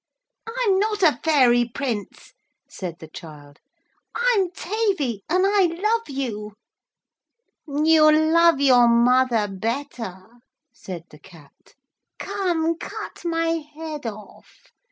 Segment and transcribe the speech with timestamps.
[0.47, 2.33] 'I'm not a fairy Prince,'
[2.67, 3.59] said the child.
[4.15, 6.53] 'I'm Tavy and I love you.'
[7.67, 10.39] 'You love your mother better,'
[10.73, 11.75] said the Cat.
[12.17, 14.71] 'Come cut my head off.